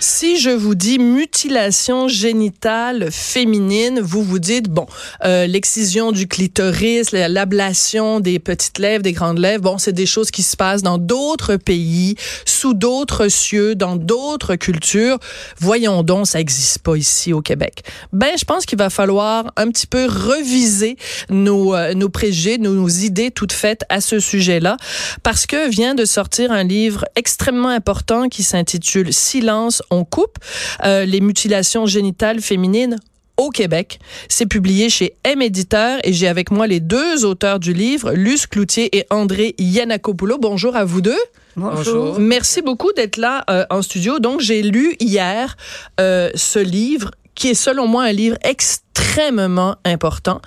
[0.00, 4.86] Si je vous dis mutilation génitale féminine, vous vous dites, bon,
[5.24, 10.30] euh, l'excision du clitoris, l'ablation des petites lèvres, des grandes lèvres, bon, c'est des choses
[10.30, 12.14] qui se passent dans d'autres pays,
[12.44, 15.18] sous d'autres cieux, dans d'autres cultures.
[15.58, 17.82] Voyons donc, ça n'existe pas ici au Québec.
[18.12, 20.96] Ben, je pense qu'il va falloir un petit peu reviser
[21.28, 24.76] nos, euh, nos préjugés, nos, nos idées toutes faites à ce sujet-là,
[25.24, 30.38] parce que vient de sortir un livre extrêmement important qui s'intitule Silence on coupe
[30.84, 32.98] euh, les mutilations génitales féminines
[33.38, 34.00] au Québec.
[34.28, 38.46] C'est publié chez M Éditeur et j'ai avec moi les deux auteurs du livre, Luce
[38.46, 40.38] Cloutier et André Yannakopoulou.
[40.38, 41.18] Bonjour à vous deux.
[41.56, 42.18] Bonjour.
[42.20, 44.18] Merci beaucoup d'être là euh, en studio.
[44.18, 45.56] Donc, j'ai lu hier
[45.98, 50.40] euh, ce livre qui est selon moi un livre extrêmement important.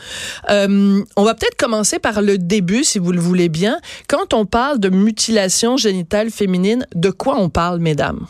[0.49, 3.79] Euh, on va peut-être commencer par le début, si vous le voulez bien.
[4.07, 8.25] Quand on parle de mutilation génitale féminine, de quoi on parle, mesdames?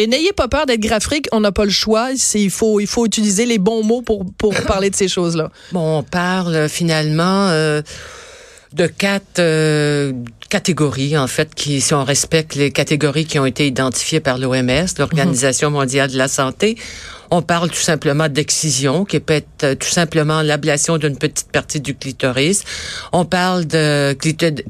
[0.00, 2.08] Et n'ayez pas peur d'être graphique, on n'a pas le choix.
[2.32, 5.50] Il faut, il faut utiliser les bons mots pour, pour parler de ces choses-là.
[5.72, 7.82] Bon, on parle euh, finalement euh,
[8.72, 10.12] de quatre euh,
[10.48, 14.86] catégories, en fait, qui, si on respecte les catégories qui ont été identifiées par l'OMS,
[14.98, 16.76] l'Organisation mondiale de la santé,
[17.32, 21.80] on parle tout simplement d'excision, qui peut être euh, tout simplement l'ablation d'une petite partie
[21.80, 22.64] du clitoris.
[23.12, 24.16] On parle de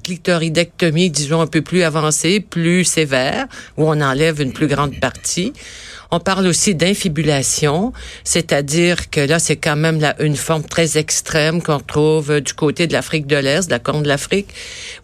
[0.03, 5.53] clitoridectomie, disons, un peu plus avancée, plus sévère, où on enlève une plus grande partie.
[6.13, 7.93] On parle aussi d'infibulation,
[8.25, 12.87] c'est-à-dire que là, c'est quand même là, une forme très extrême qu'on trouve du côté
[12.89, 14.49] de l'Afrique de l'Est, de la Corne de l'Afrique,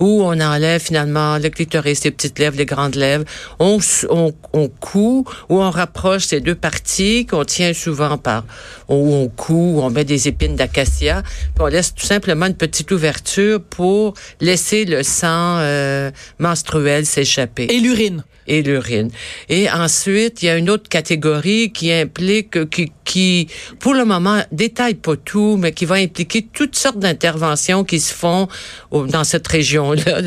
[0.01, 3.25] où on enlève finalement le clitoris, les petites lèvres, les grandes lèvres.
[3.61, 3.79] On,
[4.11, 8.45] on, on coud ou on rapproche ces deux parties qu'on tient souvent par,
[8.89, 12.55] où on coud, où on met des épines d'acacia, puis on laisse tout simplement une
[12.55, 17.73] petite ouverture pour laisser le sang euh, menstruel s'échapper.
[17.73, 19.11] Et l'urine et l'urine.
[19.49, 24.43] Et ensuite, il y a une autre catégorie qui implique, qui, qui, pour le moment,
[24.53, 28.49] détaille pas tout, mais qui va impliquer toutes sortes d'interventions qui se font
[28.91, 30.23] dans cette région-là,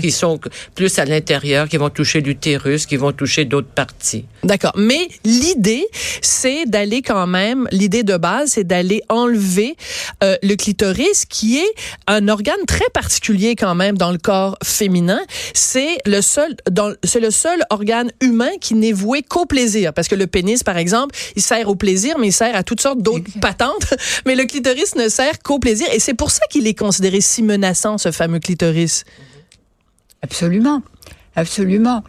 [0.00, 0.38] qui sont
[0.74, 4.24] plus à l'intérieur, qui vont toucher l'utérus, qui vont toucher d'autres parties.
[4.44, 4.72] D'accord.
[4.76, 5.86] Mais l'idée,
[6.20, 9.76] c'est d'aller quand même, l'idée de base, c'est d'aller enlever
[10.22, 11.74] euh, le clitoris, qui est
[12.06, 15.20] un organe très particulier quand même dans le corps féminin.
[15.54, 16.56] C'est le seul,
[17.04, 19.92] c'est le seul organe humain qui n'est voué qu'au plaisir.
[19.92, 22.80] Parce que le pénis, par exemple, il sert au plaisir, mais il sert à toutes
[22.80, 23.94] sortes d'autres patentes.
[24.26, 25.86] Mais le clitoris ne sert qu'au plaisir.
[25.92, 29.04] Et c'est pour ça qu'il est considéré si menaçant, ce fameux clitoris.
[30.22, 30.82] Absolument.
[31.36, 32.02] Absolument.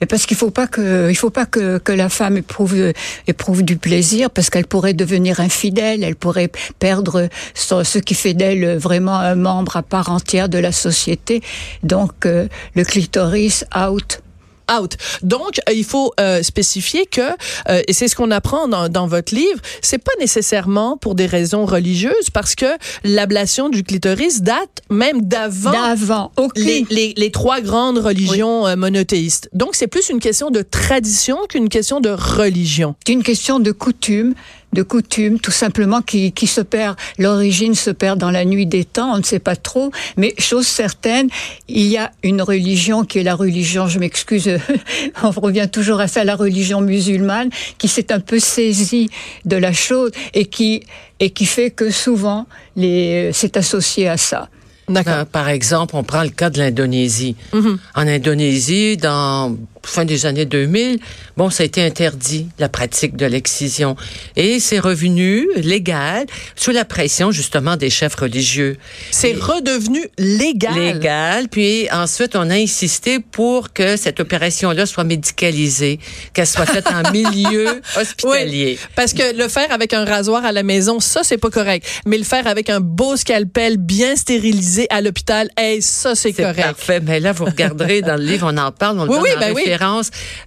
[0.00, 2.92] Et parce qu'il faut pas que, il faut pas que, que la femme éprouve,
[3.26, 8.76] éprouve du plaisir, parce qu'elle pourrait devenir infidèle, elle pourrait perdre ce, qui fait d'elle
[8.76, 11.42] vraiment un membre à part entière de la société.
[11.82, 14.20] Donc, euh, le clitoris out
[14.70, 14.96] out.
[15.22, 17.20] Donc, euh, il faut euh, spécifier que,
[17.68, 21.26] euh, et c'est ce qu'on apprend dans, dans, votre livre, c'est pas nécessairement pour des
[21.26, 22.66] raisons religieuses, parce que
[23.04, 29.48] l'ablation du clitoris date même d'avant d'avant les, les, les, trois grandes religions monothéistes.
[29.52, 32.94] Donc, c'est plus une question de tradition qu'une question de religion.
[33.06, 34.34] C'est une question de coutume
[34.74, 36.96] de coutume, tout simplement, qui, qui se perd.
[37.18, 39.90] L'origine se perd dans la nuit des temps, on ne sait pas trop.
[40.16, 41.28] Mais chose certaine,
[41.68, 44.50] il y a une religion qui est la religion, je m'excuse,
[45.22, 49.10] on revient toujours à ça, la religion musulmane, qui s'est un peu saisie
[49.44, 50.82] de la chose et qui,
[51.20, 52.46] et qui fait que souvent,
[52.76, 54.48] les, c'est associé à ça.
[54.88, 55.24] D'accord.
[55.26, 57.36] Par exemple, on prend le cas de l'Indonésie.
[57.54, 57.76] Mm-hmm.
[57.94, 59.56] En Indonésie, dans
[59.88, 60.98] fin des années 2000,
[61.36, 63.96] bon, ça a été interdit, la pratique de l'excision.
[64.36, 68.76] Et c'est revenu légal sous la pression, justement, des chefs religieux.
[69.10, 70.74] C'est redevenu légal.
[70.74, 71.48] Légal.
[71.48, 75.98] Puis ensuite, on a insisté pour que cette opération-là soit médicalisée,
[76.32, 78.78] qu'elle soit faite en milieu hospitalier.
[78.80, 81.86] Oui, parce que le faire avec un rasoir à la maison, ça, c'est pas correct.
[82.06, 86.62] Mais le faire avec un beau scalpel bien stérilisé à l'hôpital, hey, ça, c'est correct.
[86.62, 87.00] parfait.
[87.00, 89.52] Mais là, vous regarderez dans le livre, on en parle, on le oui, oui, ben
[89.54, 89.73] oui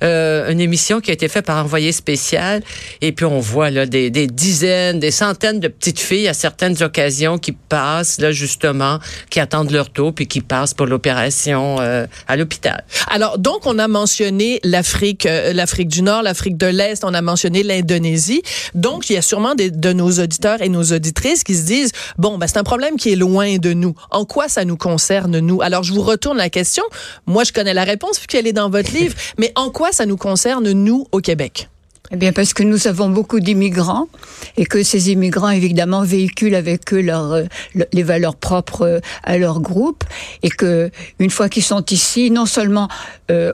[0.04, 2.62] euh, une émission qui a été faite par envoyé spécial,
[3.02, 7.38] et puis on voit là des, dizaines, des centaines de petites filles à certaines occasions
[7.38, 12.35] qui passent là justement, qui attendent leur tour, puis qui passent pour l'opération euh, à
[12.35, 12.84] l'hôpital.
[13.09, 17.22] Alors donc on a mentionné l'Afrique, euh, l'Afrique du Nord, l'Afrique de l'Est, on a
[17.22, 18.41] mentionné l'Indonésie.
[18.73, 21.91] Donc il y a sûrement des, de nos auditeurs et nos auditrices qui se disent
[22.18, 23.96] bon ben c'est un problème qui est loin de nous.
[24.12, 25.62] En quoi ça nous concerne nous?
[25.62, 26.84] Alors je vous retourne la question.
[27.26, 29.16] Moi je connais la réponse puisqu'elle est dans votre livre.
[29.37, 31.69] Mais en quoi ça nous concerne, nous, au Québec?
[32.11, 34.08] Eh bien, parce que nous avons beaucoup d'immigrants
[34.55, 37.46] et que ces immigrants, évidemment, véhiculent avec eux euh,
[37.91, 40.05] les valeurs propres euh, à leur groupe
[40.41, 42.87] et que une fois qu'ils sont ici, non seulement
[43.29, 43.52] euh,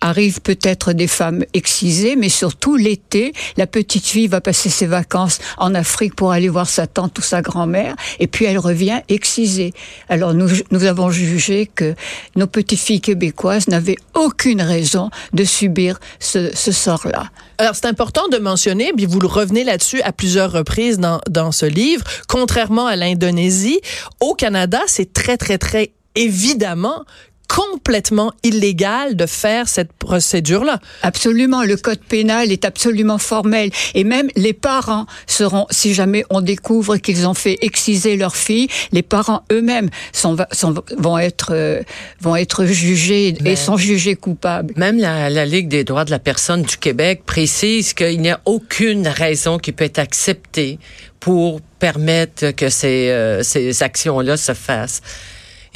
[0.00, 5.38] arrivent peut-être des femmes excisées, mais surtout l'été, la petite fille va passer ses vacances
[5.58, 9.72] en Afrique pour aller voir sa tante ou sa grand-mère, et puis elle revient excisée.
[10.08, 11.94] Alors nous, nous avons jugé que
[12.36, 17.30] nos petites filles québécoises n'avaient aucune raison de subir ce, ce sort-là.
[17.58, 21.52] Alors, c'est important de mentionner, puis vous le revenez là-dessus à plusieurs reprises dans, dans
[21.52, 23.80] ce livre, contrairement à l'Indonésie,
[24.20, 27.04] au Canada, c'est très, très, très évidemment
[27.48, 30.80] complètement illégal de faire cette procédure-là.
[31.02, 36.40] Absolument, le code pénal est absolument formel et même les parents seront, si jamais on
[36.40, 41.82] découvre qu'ils ont fait exciser leur fille, les parents eux-mêmes sont, sont, vont être euh,
[42.20, 44.74] vont être jugés Mais et sont jugés coupables.
[44.76, 48.40] Même la, la Ligue des droits de la personne du Québec précise qu'il n'y a
[48.44, 50.78] aucune raison qui peut être acceptée
[51.20, 55.02] pour permettre que ces, euh, ces actions-là se fassent.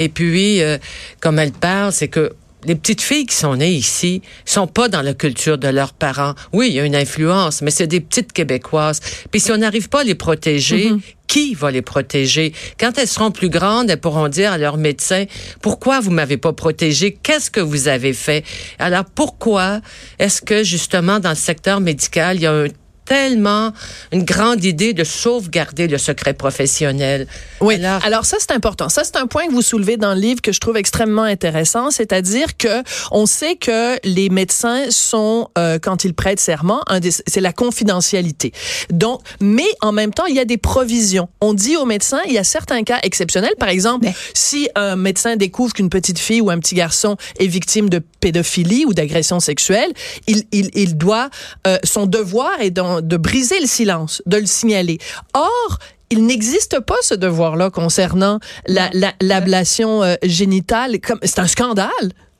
[0.01, 0.79] Et puis, euh,
[1.19, 2.31] comme elle parle, c'est que
[2.65, 6.33] les petites filles qui sont nées ici sont pas dans la culture de leurs parents.
[6.53, 8.99] Oui, il y a une influence, mais c'est des petites québécoises.
[9.29, 11.01] Puis si on n'arrive pas à les protéger, mm-hmm.
[11.27, 12.51] qui va les protéger?
[12.79, 15.25] Quand elles seront plus grandes, elles pourront dire à leur médecin
[15.61, 18.43] "Pourquoi vous m'avez pas protégé Qu'est-ce que vous avez fait
[18.79, 19.81] Alors pourquoi
[20.17, 22.67] est-ce que justement dans le secteur médical, il y a un
[23.05, 23.71] tellement
[24.11, 27.27] une grande idée de sauvegarder le secret professionnel.
[27.59, 27.75] Oui.
[27.75, 28.89] Alors, Alors ça c'est important.
[28.89, 31.91] Ça c'est un point que vous soulevez dans le livre que je trouve extrêmement intéressant,
[31.91, 36.81] c'est-à-dire que on sait que les médecins sont euh, quand ils prêtent serment,
[37.27, 38.51] c'est la confidentialité.
[38.89, 41.29] Donc, mais en même temps il y a des provisions.
[41.41, 43.55] On dit aux médecins il y a certains cas exceptionnels.
[43.59, 47.89] Par exemple, si un médecin découvre qu'une petite fille ou un petit garçon est victime
[47.89, 49.91] de pédophilie ou d'agression sexuelle,
[50.27, 51.29] il, il, il doit
[51.67, 54.97] euh, son devoir est dans de briser le silence, de le signaler.
[55.33, 55.79] Or,
[56.09, 60.97] il n'existe pas ce devoir-là concernant l'ablation la, euh, génitale.
[61.23, 61.89] C'est un scandale.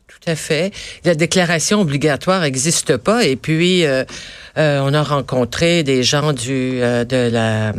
[0.07, 0.74] Tout à fait.
[1.06, 3.24] La déclaration obligatoire n'existe pas.
[3.25, 4.03] Et puis, euh,
[4.57, 7.74] euh, on a rencontré des gens du de la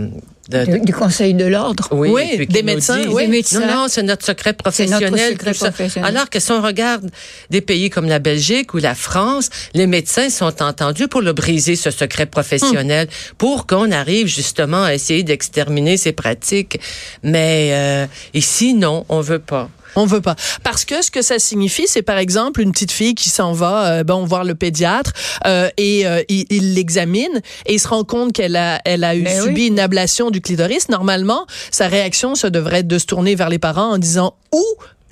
[0.85, 1.89] du Conseil de l'ordre.
[1.91, 3.45] Oui, des, médecins, oui.
[3.53, 5.11] Non, non, c'est notre secret professionnel.
[5.11, 6.09] Notre secret professionnel.
[6.09, 7.11] Alors que si on regarde
[7.51, 11.77] des pays comme la Belgique ou la France, les médecins sont entendus pour le briser,
[11.77, 13.35] ce secret professionnel, hmm.
[13.39, 16.81] pour qu'on arrive justement à essayer d'exterminer ces pratiques.
[17.23, 19.69] Mais euh, ici, non, on veut pas.
[19.97, 20.37] On veut pas.
[20.63, 23.87] Parce que ce que ça signifie, c'est par exemple une petite fille qui s'en va
[23.87, 25.13] euh, bon voir le pédiatre
[25.47, 29.23] euh, et euh, il l'examine et il se rend compte qu'elle a elle a eu
[29.23, 30.89] ben subi une ablation du clitoris.
[30.89, 34.65] Normalement, sa réaction ça devrait être de se tourner vers les parents en disant où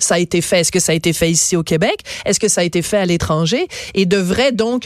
[0.03, 0.61] ça a été fait?
[0.61, 2.01] Est-ce que ça a été fait ici au Québec?
[2.25, 3.67] Est-ce que ça a été fait à l'étranger?
[3.93, 4.85] Et devrait donc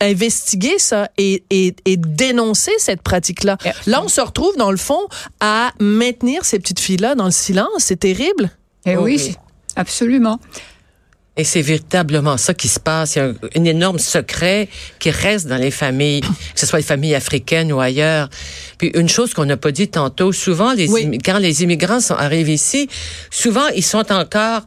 [0.00, 3.56] investiguer ça et, et, et dénoncer cette pratique-là.
[3.86, 5.06] Là, on se retrouve, dans le fond,
[5.40, 7.68] à maintenir ces petites filles-là dans le silence.
[7.78, 8.50] C'est terrible.
[8.92, 9.34] Eh oui,
[9.76, 10.38] absolument.
[11.38, 13.14] Et c'est véritablement ça qui se passe.
[13.14, 14.68] Il y a un, énorme secret
[14.98, 16.20] qui reste dans les familles,
[16.54, 18.28] que ce soit les familles africaines ou ailleurs.
[18.76, 20.88] Puis une chose qu'on n'a pas dit tantôt, souvent les
[21.24, 22.88] quand les immigrants sont, arrivent ici,
[23.30, 24.62] souvent ils sont encore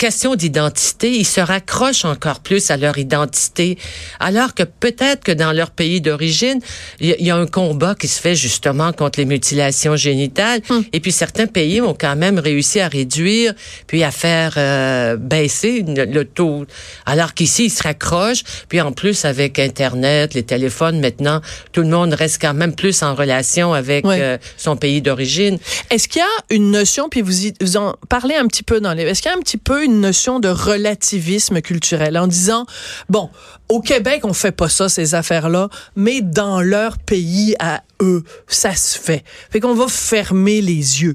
[0.00, 3.76] question d'identité, ils se raccrochent encore plus à leur identité,
[4.18, 6.58] alors que peut-être que dans leur pays d'origine,
[7.00, 10.84] il y, a un combat qui se fait justement contre les mutilations génitales, hum.
[10.94, 13.52] et puis certains pays ont quand même réussi à réduire,
[13.86, 16.64] puis à faire euh, baisser le taux,
[17.04, 21.88] alors qu'ici ils se raccrochent, puis en plus avec Internet, les téléphones maintenant, tout le
[21.88, 25.58] monde reste quand même plus en relation avec euh, son pays d'origine.
[25.90, 28.80] Est-ce qu'il y a une notion, puis vous, y, vous en parlez un petit peu
[28.80, 32.26] dans les, est-ce qu'il y a un petit peu une notion de relativisme culturel en
[32.26, 32.66] disant,
[33.08, 33.30] bon,
[33.70, 38.74] au Québec, on fait pas ça, ces affaires-là, mais dans leur pays à eux, ça
[38.74, 39.22] se fait.
[39.50, 41.14] Fait qu'on va fermer les yeux.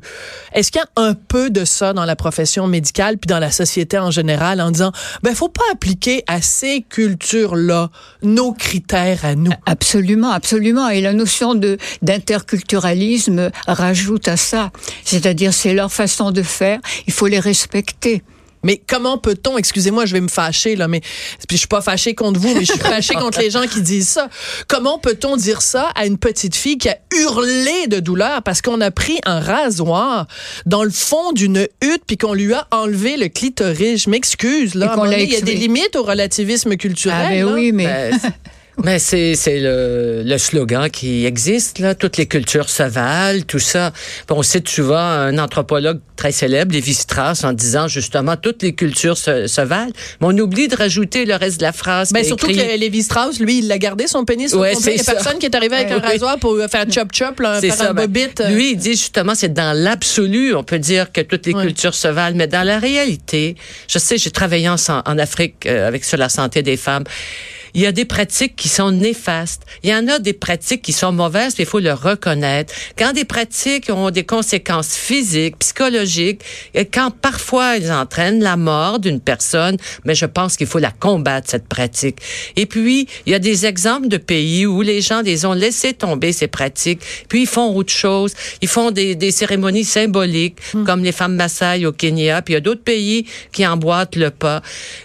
[0.54, 3.52] Est-ce qu'il y a un peu de ça dans la profession médicale puis dans la
[3.52, 7.90] société en général en disant, ben, faut pas appliquer à ces cultures-là
[8.24, 9.52] nos critères à nous?
[9.66, 10.88] Absolument, absolument.
[10.88, 14.72] Et la notion de, d'interculturalisme rajoute à ça.
[15.04, 16.80] C'est-à-dire, c'est leur façon de faire.
[17.08, 18.24] Il faut les respecter.
[18.64, 21.02] Mais comment peut-on, excusez-moi, je vais me fâcher là, mais
[21.50, 24.10] je suis pas fâché contre vous, mais je suis fâché contre les gens qui disent
[24.10, 24.30] ça.
[24.68, 28.82] Comment peut-on dire ça à une petite fille qui a hurlé de douleur parce qu'on
[28.82, 30.28] a pris un rasoir
[30.66, 34.04] dans le fond d'une hutte puis qu'on lui a enlevé le clitoris?
[34.04, 34.96] Je m'excuse là.
[35.18, 37.26] Il y a des limites au relativisme culturel.
[37.26, 38.12] Ah ben oui, mais.
[38.12, 38.20] Ben,
[38.84, 43.60] Mais c'est c'est le, le slogan qui existe là, toutes les cultures se valent, tout
[43.60, 43.94] ça.
[44.28, 49.18] Bon, on cite souvent un anthropologue très célèbre, Lévi-Strauss, en disant justement toutes les cultures
[49.18, 52.12] se, se valent, mais on oublie de rajouter le reste de la phrase.
[52.12, 52.68] Mais est surtout écrit.
[52.68, 54.74] que Lévi-Strauss, lui, il l'a gardé son pénis Ouais.
[54.86, 56.08] Il y a personne qui est arrivé avec Ouais, un oui.
[56.14, 57.90] rasoir pour faire chop-chop, faire ça.
[57.90, 58.30] un ben, bobit.
[58.42, 58.50] euh.
[58.50, 61.64] lui, il dit justement, c'est dans l'absolu, on peut dire que toutes les Ouais.
[61.66, 63.56] cultures se valent, mais dans la réalité,
[63.88, 67.04] je sais, j'ai travaillé en, en Afrique euh, avec sur la santé des femmes.
[67.76, 69.64] Il y a des pratiques qui sont néfastes.
[69.84, 72.74] Il y en a des pratiques qui sont mauvaises, mais il faut le reconnaître.
[72.98, 76.42] Quand des pratiques ont des conséquences physiques, psychologiques,
[76.74, 80.92] et quand parfois elles entraînent la mort d'une personne, mais je pense qu'il faut la
[80.92, 82.18] combattre, cette pratique.
[82.56, 85.94] Et puis, il y a des exemples de pays où les gens les ont laissé
[85.94, 88.34] tomber ces pratiques, puis ils font autre chose.
[88.62, 92.58] Ils font des, des cérémonies symboliques, comme les femmes Maasai au Kenya, puis il y
[92.58, 94.62] a d'autres pays qui emboîtent le pas.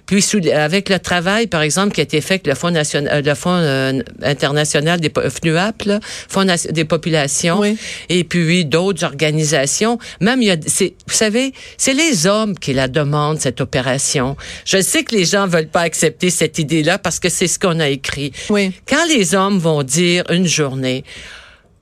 [0.06, 3.10] Puis sous- avec le travail, par exemple, qui a été fait avec le Fonds, national,
[3.12, 7.78] euh, le Fonds euh, international des FNUAP, là, Fonds des populations, Oui.
[8.08, 9.98] et puis d'autres organisations.
[10.20, 14.36] Même, il y a, vous savez, c'est les hommes qui la demandent, cette opération.
[14.64, 17.80] Je sais que les gens veulent pas accepter cette idée-là parce que c'est ce qu'on
[17.80, 18.32] a écrit.
[18.50, 18.72] Oui.
[18.88, 21.04] Quand les hommes vont dire une journée,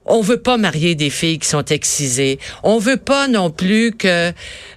[0.09, 2.39] on veut pas marier des filles qui sont excisées.
[2.63, 4.31] On veut pas non plus que,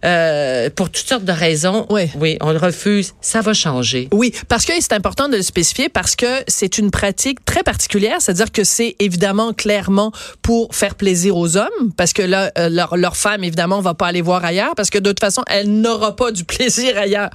[0.04, 2.10] euh, pour toutes sortes de raisons, Oui.
[2.16, 3.14] oui, on le refuse.
[3.20, 4.08] Ça va changer.
[4.12, 8.16] Oui, parce que c'est important de le spécifier parce que c'est une pratique très particulière,
[8.20, 10.12] c'est-à-dire que c'est évidemment clairement
[10.42, 14.06] pour faire plaisir aux hommes, parce que là, euh, leur, leur femme, évidemment, va pas
[14.08, 17.30] aller voir ailleurs, parce que de toute façon, elle n'aura pas du plaisir ailleurs.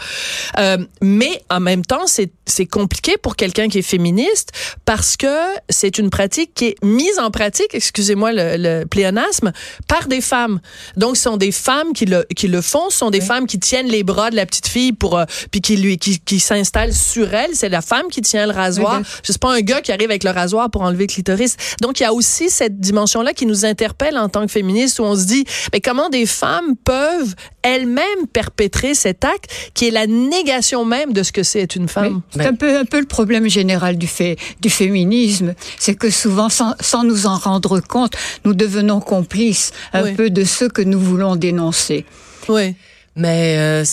[0.59, 4.51] Euh, mais en même temps, c'est c'est compliqué pour quelqu'un qui est féministe
[4.85, 5.27] parce que
[5.69, 9.51] c'est une pratique qui est mise en pratique, excusez-moi le, le pléonasme,
[9.87, 10.59] par des femmes.
[10.95, 13.59] Donc, ce sont des femmes qui le, qui le font, ce sont des femmes qui
[13.59, 16.93] tiennent les bras de la petite fille pour, euh, puis qui lui, qui, qui s'installe
[16.93, 17.51] sur elle.
[17.53, 19.01] C'est la femme qui tient le rasoir.
[19.23, 21.57] C'est pas un gars qui arrive avec le rasoir pour enlever le clitoris.
[21.81, 25.03] Donc, il y a aussi cette dimension-là qui nous interpelle en tant que féministes où
[25.03, 30.07] on se dit, mais comment des femmes peuvent elles-mêmes perpétrer cet acte qui est la
[30.07, 32.21] négation même de ce que c'est être une femme?
[32.43, 35.53] C'est un peu, un peu le problème général du, fait, du féminisme.
[35.77, 38.13] C'est que souvent, sans, sans nous en rendre compte,
[38.45, 40.13] nous devenons complices un Oui.
[40.15, 42.05] peu de ceux que nous voulons dénoncer.
[42.49, 42.75] Oui.
[43.15, 43.83] Mais euh,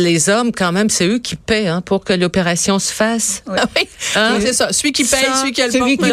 [0.00, 3.42] les hommes, quand même, c'est eux qui paient hein, pour que l'opération se fasse.
[3.48, 3.88] Ah oui.
[4.16, 4.34] Hein?
[4.36, 4.72] Oui, c'est ça.
[4.72, 6.04] Celui qui paye, celui qui a le celui qui.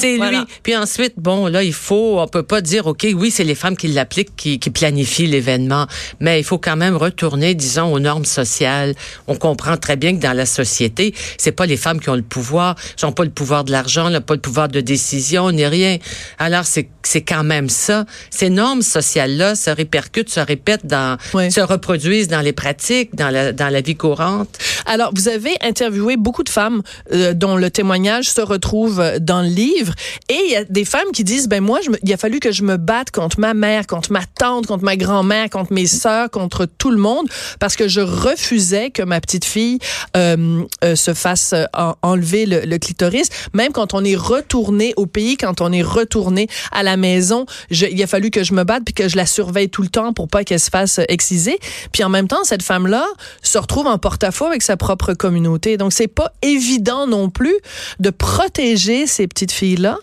[0.00, 0.40] C'est Voilà.
[0.40, 0.46] lui.
[0.62, 3.76] Puis ensuite, bon, là, il faut, on peut pas dire, OK, oui, c'est les femmes
[3.76, 5.86] qui l'appliquent, qui, qui planifient l'événement,
[6.20, 8.94] mais il faut quand même retourner, disons, aux normes sociales.
[9.26, 12.22] On comprend très bien que dans la société, c'est pas les femmes qui ont le
[12.22, 15.66] pouvoir, ils n'ont pas le pouvoir de l'argent, là, pas le pouvoir de décision, ni
[15.66, 15.98] rien.
[16.38, 16.88] Alors, c'est,
[17.26, 18.04] quand même ça.
[18.30, 23.72] Ces normes sociales-là se répercutent, se répètent dans, se reproduisent dans les pratiques, dans dans
[23.72, 24.58] la vie courante?
[24.86, 26.82] Alors, vous avez interviewé beaucoup de femmes
[27.12, 29.94] euh, dont le témoignage se retrouve dans le livre.
[30.28, 32.62] Et il y a des femmes qui disent, ben moi, il a fallu que je
[32.62, 36.66] me batte contre ma mère, contre ma tante, contre ma grand-mère, contre mes sœurs, contre
[36.66, 37.26] tout le monde,
[37.60, 39.78] parce que je refusais que ma petite fille
[40.16, 43.28] euh, euh, se fasse en- enlever le, clitoris.
[43.54, 48.02] Même quand on est retourné au pays, quand on est retourné à la maison, il
[48.02, 50.28] a fallu que je me batte puis que je la surveille tout le temps pour
[50.28, 51.58] pas qu'elle se fasse exciser.
[51.92, 53.04] Puis en même temps, cette femme-là
[53.42, 55.76] se retrouve en porte-à-faux avec sa propre communauté.
[55.76, 57.56] Donc c'est pas évident non plus
[58.00, 59.98] de protéger ces petites filles-là.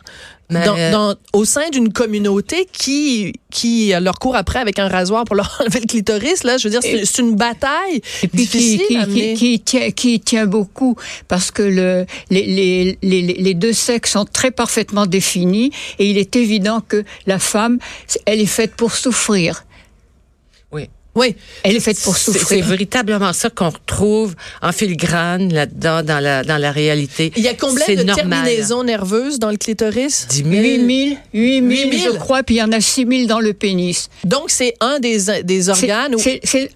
[0.51, 4.87] Mais, Dans, euh, dans- au sein d'une communauté qui qui leur court après avec un
[4.87, 8.45] rasoir pour leur enlever le clitoris là je veux dire c'est une bataille Et puis
[8.45, 9.33] qui, difficile qui, à qui, mener.
[9.33, 10.95] qui tient, qui tient beaucoup
[11.27, 16.19] parce que le, les, les, les, les deux sexes sont très parfaitement définis et il
[16.19, 17.79] est évident que la femme,
[18.27, 19.63] elle est faite pour souffrir.
[20.71, 20.89] Oui.
[21.15, 22.65] Oui Elle est faite pour C'est c'est souffrir.
[22.65, 27.31] véritablement ça qu'on retrouve en filigrane là-dedans, dans la, dans la réalité.
[27.35, 28.15] il y a combien de normal.
[28.45, 30.27] terminaisons nerveuses dans le clitoris?
[30.29, 30.49] 10 000.
[30.51, 32.01] 8000, 8000, 8000.
[32.03, 34.09] je crois, puis il y en a 6000 dans le pénis.
[34.23, 36.69] donc c'est un des des organes où C'est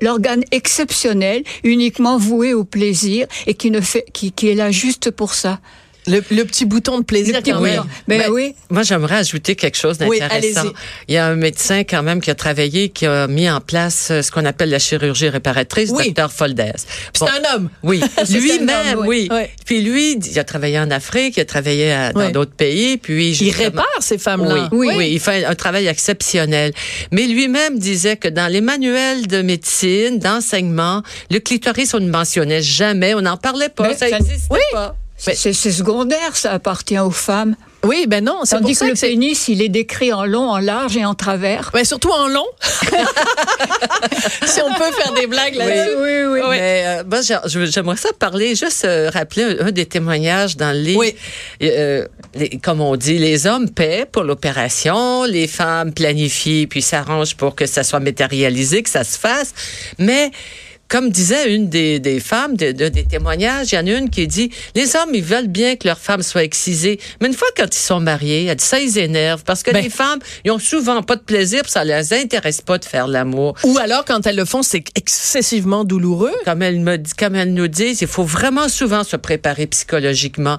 [0.00, 5.10] l'organe exceptionnel, uniquement voué au plaisir et qui ne fait, qui, qui est là juste
[5.10, 5.58] pour ça.
[6.06, 8.54] Le, le petit bouton de plaisir quand même Ben Ben, oui.
[8.70, 10.72] Moi, j'aimerais ajouter quelque chose Oui, d'intéressant.
[11.08, 14.08] Il y a un médecin quand même qui a travaillé, qui a mis en place
[14.10, 16.12] euh, ce qu'on appelle la chirurgie réparatrice, Oui.
[16.12, 16.30] Dr.
[16.30, 16.74] Folders.
[17.12, 19.28] Puis c'est un homme Oui, lui-même, oui.
[19.64, 23.30] Puis lui, il a travaillé en Afrique, il a travaillé à- dans d'autres pays, puis
[23.40, 26.72] il répare ces femmes-là Oui, oui, il fait un travail exceptionnel.
[27.10, 32.62] Mais lui-même disait que dans les manuels de médecine, d'enseignement, le clitoris, on ne mentionnait
[32.62, 34.60] jamais, on n'en parlait pas, Mais ça ça- n'existait Oui.
[34.72, 34.96] pas.
[35.16, 37.54] C'est secondaire, ça appartient aux femmes.
[37.84, 38.40] Oui, ben non.
[38.44, 41.70] c'est Tandis que, le pénis, il est décrit en long, en large et en travers.
[41.72, 42.46] Ben surtout en long.
[44.46, 45.96] si on peut faire des blagues là-dessus.
[45.96, 46.56] Oui, oui, oui.
[46.58, 51.00] Mais euh, j'aimerais ça parler, juste euh, rappeler un, des témoignages dans le livre.
[51.00, 51.16] Oui.
[51.62, 52.06] Euh,
[52.62, 57.66] comme on dit, les hommes paient pour l'opération, les femmes planifient puis s'arrangent pour que
[57.66, 59.54] ça soit matérialisé, que ça se fasse.
[59.98, 60.30] Mais
[60.92, 64.26] comme disait une des, des femmes de, des témoignages, il y en a une qui
[64.26, 67.74] dit les hommes ils veulent bien que leur femme soit excisée, mais une fois quand
[67.74, 70.58] ils sont mariés, elle dit ça ils énervent parce que ben les femmes ils ont
[70.58, 73.54] souvent pas de plaisir, ça les intéresse pas de faire l'amour.
[73.64, 76.34] Ou alors quand elles le font, c'est excessivement douloureux.
[76.44, 80.58] Comme elle me dit, comme elles nous disent, il faut vraiment souvent se préparer psychologiquement.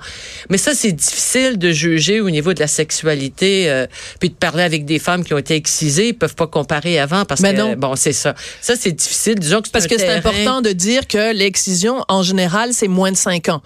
[0.50, 3.86] Mais ça c'est difficile de juger au niveau de la sexualité, euh,
[4.20, 7.24] puis de parler avec des femmes qui ont été excisées, ils peuvent pas comparer avant
[7.24, 8.34] parce ben que bon c'est ça.
[8.62, 9.36] Ça c'est difficile.
[9.36, 13.18] Disons que parce que c'est important de dire que l'excision, en général, c'est moins de
[13.18, 13.62] 5 ans.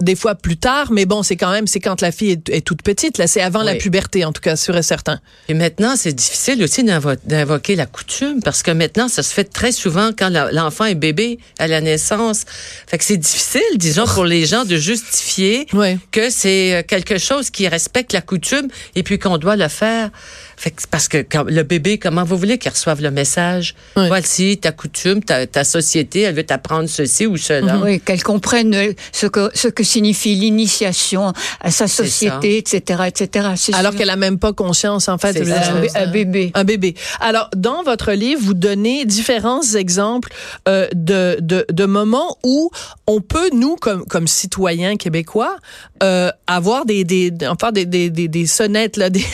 [0.00, 2.82] des fois plus tard, mais bon, c'est quand même, c'est quand la fille est, toute
[2.82, 3.18] petite.
[3.18, 5.20] Là, c'est avant la puberté, en tout cas, sûr et certain.
[5.48, 9.72] Et maintenant, c'est difficile aussi d'invoquer la coutume parce que maintenant, ça se fait très
[9.72, 12.44] souvent quand l'enfant est bébé à la naissance.
[12.86, 15.66] Fait que c'est difficile, disons, pour les gens de justifier
[16.10, 20.10] que c'est euh, quelque chose qui respecte la coutume et puis qu'on doit le faire.
[20.56, 23.74] Fait que parce que quand, le bébé, comment vous voulez qu'il reçoive le message?
[23.94, 27.74] Voici ta coutume, ta, ta société, elle veut t'apprendre ceci ou cela.
[27.74, 27.82] Mhm.
[27.82, 33.48] Oui, qu'elle comprenne ce que, ce que signifie l'initiation à sa société, etc., etc.
[33.74, 35.34] Alors qu'elle a même pas conscience, en fait.
[35.34, 36.50] de un, bébé.
[36.54, 36.94] Un bébé.
[37.20, 40.32] Alors, dans votre livre, vous donnez différents exemples
[40.68, 42.70] euh, de, de, de moments où
[43.06, 45.56] on peut, nous, comme, comme citoyens québécois,
[46.02, 49.24] euh, avoir des, des, enfin, des, des, des, des sonnettes, là, des,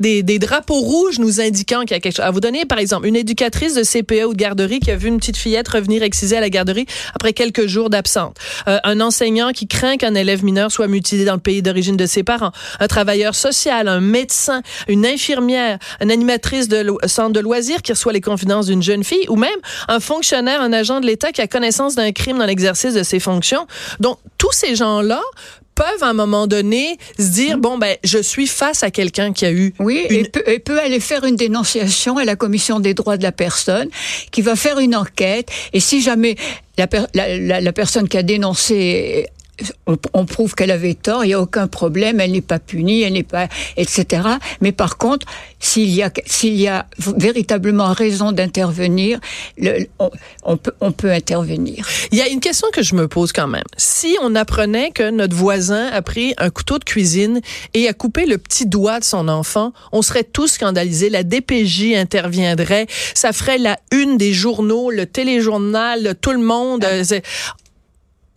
[0.00, 2.24] des, des draps drapeau rouge nous indiquant qu'il y a quelque chose.
[2.24, 5.08] À vous donner, par exemple, une éducatrice de CPE ou de garderie qui a vu
[5.08, 8.34] une petite fillette revenir excisée à la garderie après quelques jours d'absence.
[8.68, 12.06] Euh, un enseignant qui craint qu'un élève mineur soit mutilé dans le pays d'origine de
[12.06, 12.52] ses parents.
[12.78, 18.12] Un travailleur social, un médecin, une infirmière, une animatrice de centre de loisirs qui reçoit
[18.12, 19.50] les confidences d'une jeune fille ou même
[19.88, 23.20] un fonctionnaire, un agent de l'État qui a connaissance d'un crime dans l'exercice de ses
[23.20, 23.66] fonctions.
[23.98, 25.20] Donc, tous ces gens-là
[25.80, 29.46] peuvent à un moment donné se dire bon ben je suis face à quelqu'un qui
[29.46, 32.92] a eu oui et, peut, et, peut, aller faire une dénonciation à la commission des
[32.92, 33.88] droits de la personne
[34.30, 36.36] qui va faire une enquête et si jamais
[36.76, 39.26] la, la, la personne qui a dénoncé
[40.14, 43.14] on, prouve qu'elle avait tort, il n'y a aucun problème, elle n'est pas punie, elle
[43.14, 44.22] n'est pas, etc.
[44.60, 45.26] Mais par contre,
[45.58, 46.86] s'il y a, s'il y a
[47.16, 49.20] véritablement raison d'intervenir,
[50.44, 51.86] on, peut, on peut intervenir.
[52.12, 53.64] Il y a une question que je me pose quand même.
[53.76, 57.40] Si on apprenait que notre voisin a pris un couteau de cuisine
[57.74, 61.10] et a coupé le petit doigt de son enfant, on serait tous scandalisés.
[61.10, 66.84] La DPJ interviendrait, ça ferait la une des journaux, le téléjournal, tout le monde.
[66.84, 67.16] Ah.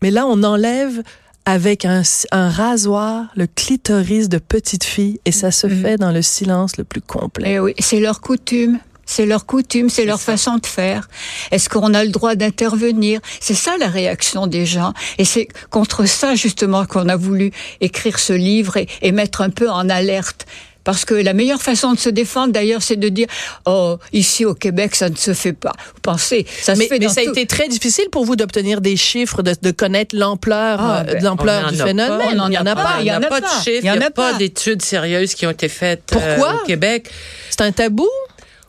[0.03, 1.01] Mais là, on enlève
[1.45, 5.81] avec un, rasoir le clitoris de petite fille et ça se mm-hmm.
[5.81, 7.53] fait dans le silence le plus complet.
[7.53, 8.79] Eh oui, c'est leur coutume.
[9.05, 11.07] C'est leur coutume, c'est leur façon de faire.
[11.51, 13.21] Est-ce qu'on a le droit d'intervenir?
[13.39, 14.93] C'est ça la réaction des gens.
[15.17, 19.69] Et c'est contre ça justement qu'on a voulu écrire ce livre et mettre un peu
[19.69, 20.45] en alerte
[20.83, 23.27] parce que la meilleure façon de se défendre, d'ailleurs, c'est de dire
[23.65, 25.73] oh ici au Québec ça ne se fait pas.
[25.95, 28.95] Vous pensez ça se fait Mais ça a été très difficile pour vous d'obtenir des
[28.95, 32.41] chiffres, de, de connaître l'ampleur, ah, euh, ben, l'ampleur du phénomène.
[32.45, 32.95] il n'y en, a pas.
[32.99, 33.81] Il n'y en a pas de chiffres.
[33.83, 36.61] Il n'y a pas d'études sérieuses qui ont été faites Pourquoi?
[36.61, 37.09] au Québec.
[37.49, 38.09] C'est un tabou?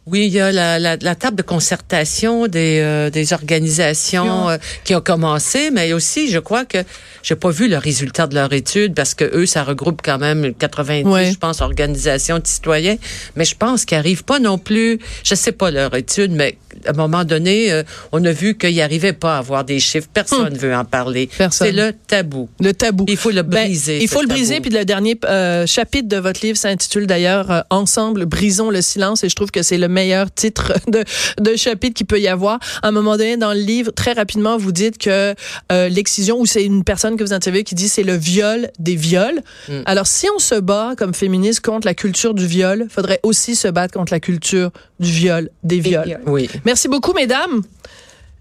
[0.06, 4.58] Oui, il y a la, la, la table de concertation des, euh, des organisations euh,
[4.84, 6.78] qui ont commencé, mais aussi, je crois que
[7.22, 10.52] j'ai pas vu le résultat de leur étude parce que eux, ça regroupe quand même
[10.52, 12.96] 90, je pense, organisations de citoyens.
[13.34, 14.98] Mais je pense qu'ils arrivent pas non plus.
[15.22, 18.82] Je sais pas leur étude, mais à un moment donné, euh, on a vu qu'ils
[18.82, 20.08] arrivaient pas à avoir des chiffres.
[20.12, 20.58] Personne ne hum.
[20.58, 21.30] veut en parler.
[21.50, 22.50] C'est le tabou.
[22.60, 23.06] Le tabou.
[23.08, 24.02] Il faut le ben, briser.
[24.02, 24.60] il faut le briser.
[24.60, 25.18] Puis le dernier
[25.64, 29.24] chapitre de votre livre s'intitule d'ailleurs Ensemble, brisons le silence.
[29.24, 31.04] Et je trouve que c'est le meilleur titre de,
[31.40, 32.58] de chapitre qu'il peut y avoir.
[32.82, 35.34] À un moment donné, dans le livre, très rapidement, vous dites que
[35.72, 38.96] euh, l'excision, ou c'est une personne que vous interviewez qui dit c'est le viol des
[38.96, 39.40] viols.
[39.68, 39.72] Mm.
[39.86, 43.68] Alors, si on se bat comme féministe contre la culture du viol, faudrait aussi se
[43.68, 46.20] battre contre la culture du viol des viols.
[46.26, 46.50] Oui.
[46.64, 47.62] Merci beaucoup, mesdames.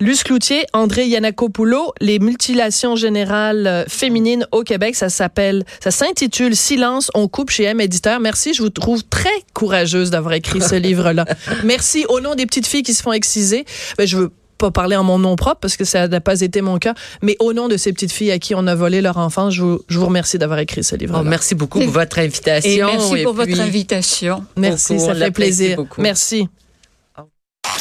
[0.04, 6.58] Luce Cloutier, André Yanakopoulou, les mutilations générales euh, féminines au Québec, ça s'appelle, ça s'intitule
[6.58, 8.20] Silence, on coupe chez M Éditeur.
[8.20, 11.24] Merci, je vous trouve très courageuse d'avoir écrit ce livre-là.
[11.64, 13.64] Merci au nom des petites filles qui se font exciser.
[13.98, 16.60] Ben, je veux pas parler en mon nom propre parce que ça n'a pas été
[16.60, 19.18] mon cas, mais au nom de ces petites filles à qui on a volé leur
[19.18, 21.18] enfance, je vous, je vous remercie d'avoir écrit ce livre.
[21.18, 22.90] Oh, merci beaucoup pour votre invitation.
[22.90, 24.44] Et merci pour votre invitation.
[24.58, 25.78] Merci, ça fait plaisir.
[25.98, 26.50] Merci.